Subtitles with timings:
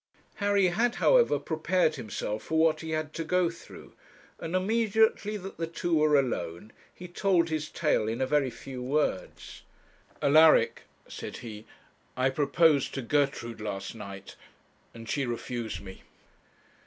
[0.37, 3.93] Harry had, however, prepared himself for what he had to go through,
[4.39, 8.81] and immediately that the two were alone, he told his tale in a very few
[8.81, 9.61] words.
[10.19, 11.67] 'Alaric,' said he,
[12.17, 14.35] 'I proposed to Gertrude last night,
[14.91, 16.01] and she refused me.'